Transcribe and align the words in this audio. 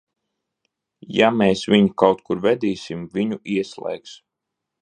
Ja 1.17 1.29
mēs 1.41 1.61
viņu 1.73 1.93
kaut 2.05 2.25
kur 2.31 2.43
vedīsim, 2.49 3.07
viņu 3.19 3.41
ieslēgs! 3.59 4.21